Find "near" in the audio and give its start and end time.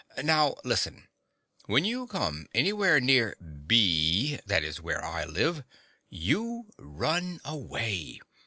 2.99-3.35